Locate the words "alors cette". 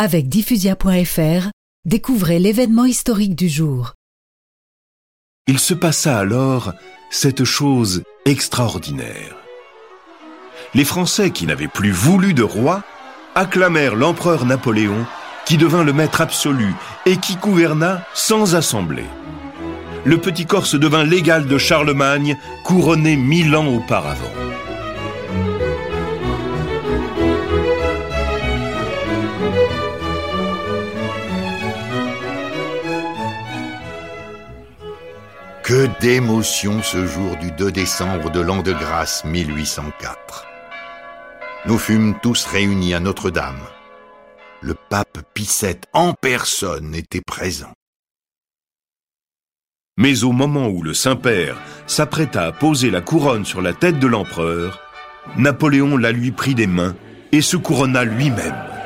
6.16-7.42